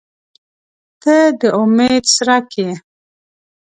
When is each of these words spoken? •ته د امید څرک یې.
•ته 1.01 1.15
د 1.39 1.41
امید 1.61 2.03
څرک 2.15 2.47
یې. 2.61 2.71